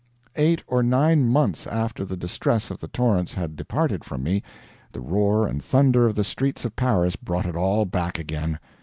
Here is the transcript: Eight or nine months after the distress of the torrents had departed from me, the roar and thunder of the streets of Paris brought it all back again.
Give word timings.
Eight 0.35 0.63
or 0.65 0.81
nine 0.81 1.27
months 1.27 1.67
after 1.67 2.03
the 2.05 2.17
distress 2.17 2.71
of 2.71 2.79
the 2.79 2.87
torrents 2.87 3.35
had 3.35 3.55
departed 3.55 4.03
from 4.03 4.23
me, 4.23 4.41
the 4.93 4.99
roar 4.99 5.47
and 5.47 5.63
thunder 5.63 6.07
of 6.07 6.15
the 6.15 6.23
streets 6.23 6.65
of 6.65 6.75
Paris 6.75 7.15
brought 7.15 7.45
it 7.45 7.55
all 7.55 7.85
back 7.85 8.17
again. 8.17 8.59